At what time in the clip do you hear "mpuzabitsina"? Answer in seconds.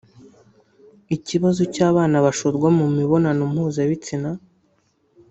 3.51-4.29